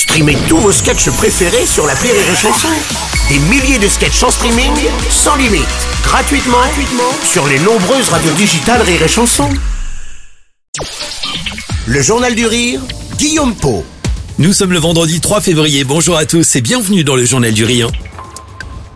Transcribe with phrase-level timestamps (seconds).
[0.00, 2.68] Streamez tous vos sketchs préférés sur la Rire et Chanson.
[3.28, 4.72] Des milliers de sketchs en streaming,
[5.10, 5.66] sans limite,
[6.02, 9.50] gratuitement, gratuitement sur les nombreuses radios digitales Rire et Chanson.
[11.86, 12.80] Le Journal du Rire,
[13.18, 13.84] Guillaume Po.
[14.38, 15.84] Nous sommes le vendredi 3 février.
[15.84, 17.90] Bonjour à tous et bienvenue dans le Journal du Rire.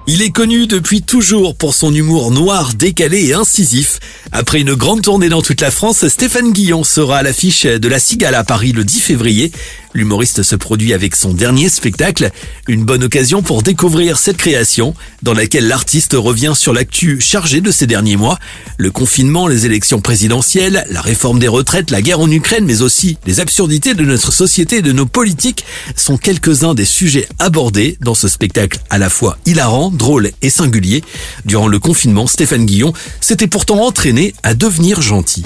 [0.07, 4.00] Il est connu depuis toujours pour son humour noir, décalé et incisif.
[4.37, 8.01] Après une grande tournée dans toute la France, Stéphane Guillon sera à l'affiche de La
[8.01, 9.53] Cigale à Paris le 10 février.
[9.96, 12.33] L'humoriste se produit avec son dernier spectacle,
[12.66, 17.70] une bonne occasion pour découvrir cette création dans laquelle l'artiste revient sur l'actu chargée de
[17.70, 18.41] ces derniers mois.
[18.77, 23.19] Le confinement, les élections présidentielles, la réforme des retraites, la guerre en Ukraine, mais aussi
[23.27, 28.16] les absurdités de notre société et de nos politiques sont quelques-uns des sujets abordés dans
[28.16, 31.05] ce spectacle à la fois hilarant, drôle et singulier.
[31.45, 35.45] Durant le confinement, Stéphane Guillon s'était pourtant entraîné à devenir gentil.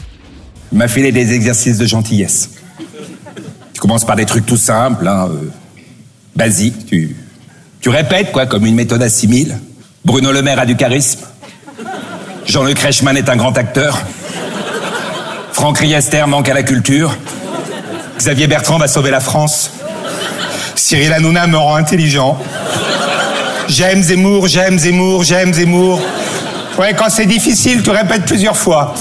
[0.70, 2.50] Il m'a filé des exercices de gentillesse.
[3.72, 5.50] Tu commences par des trucs tout simples, hein, euh,
[6.36, 6.86] basiques.
[6.86, 7.16] Tu,
[7.80, 9.58] tu répètes, quoi, comme une méthode assimile.
[10.04, 11.20] Bruno Le Maire a du charisme.
[12.46, 13.98] Jean-Luc Reichmann est un grand acteur.
[15.52, 17.16] Franck Riester manque à la culture.
[18.16, 19.70] Xavier Bertrand va sauver la France.
[20.74, 22.38] Cyril Hanouna me rend intelligent.
[23.68, 26.00] J'aime Zemmour, j'aime Zemmour, j'aime Zemmour.
[26.78, 28.94] Ouais, quand c'est difficile, tu répètes plusieurs fois.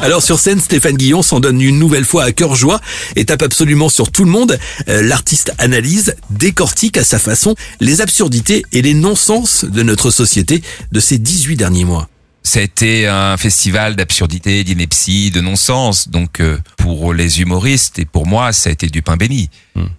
[0.00, 2.80] Alors sur scène, Stéphane Guillon s'en donne une nouvelle fois à cœur joie
[3.16, 4.58] et tape absolument sur tout le monde.
[4.88, 10.62] Euh, L'artiste analyse, décortique à sa façon les absurdités et les non-sens de notre société
[10.92, 12.08] de ces 18 derniers mois.
[12.44, 16.08] C'était un festival d'absurdité, d'ineptie, de non-sens.
[16.08, 19.50] Donc euh, pour les humoristes et pour moi, ça a été du pain béni.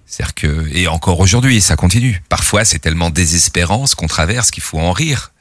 [0.05, 2.21] C'est-à-dire que et encore aujourd'hui, ça continue.
[2.29, 5.33] Parfois, c'est tellement désespérant ce qu'on traverse qu'il faut en rire.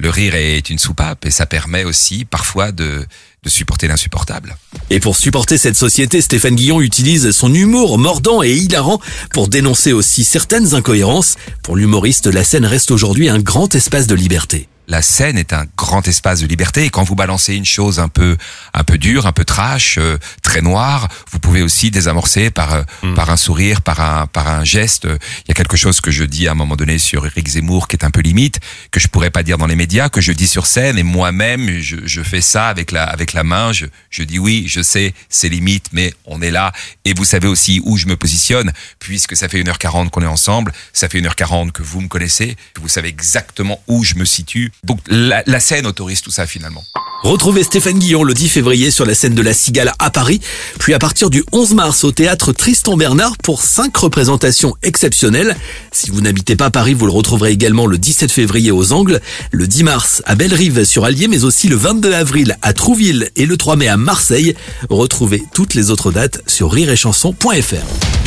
[0.00, 3.06] Le rire est une soupape et ça permet aussi parfois de,
[3.42, 4.56] de supporter l'insupportable.
[4.88, 9.00] Et pour supporter cette société, Stéphane Guillon utilise son humour mordant et hilarant
[9.32, 11.36] pour dénoncer aussi certaines incohérences.
[11.62, 14.66] Pour l'humoriste, la scène reste aujourd'hui un grand espace de liberté.
[14.88, 18.08] La scène est un grand espace de liberté et quand vous balancez une chose un
[18.08, 18.36] peu
[18.74, 20.18] un peu dure, un peu trash, euh,
[20.52, 22.82] très noire, vous pouvez aussi désamorcer par euh,
[23.16, 25.04] par un sourire, par un par un geste.
[25.06, 27.88] Il y a quelque chose que je dis à un moment donné sur Eric Zemmour
[27.88, 28.60] qui est un peu limite,
[28.90, 31.80] que je pourrais pas dire dans les médias, que je dis sur scène et moi-même
[31.80, 33.72] je, je fais ça avec la avec la main.
[33.72, 36.70] Je je dis oui, je sais, c'est limite, mais on est là
[37.06, 40.74] et vous savez aussi où je me positionne puisque ça fait 1h40 qu'on est ensemble,
[40.92, 44.70] ça fait 1h40 que vous me connaissez, que vous savez exactement où je me situe.
[44.84, 46.84] Donc la, la scène autorise tout ça finalement.
[47.22, 50.40] Retrouvez Stéphane Guillon le 10 février sur la scène de la Cigale à Paris,
[50.78, 55.56] puis à partir du 11 mars au théâtre Tristan Bernard pour cinq représentations exceptionnelles.
[55.92, 59.20] Si vous n'habitez pas Paris, vous le retrouverez également le 17 février aux Angles,
[59.50, 63.46] le 10 mars à Bellerive sur Allier, mais aussi le 22 avril à Trouville et
[63.46, 64.54] le 3 mai à Marseille.
[64.88, 68.21] Retrouvez toutes les autres dates sur rireetchanson.fr.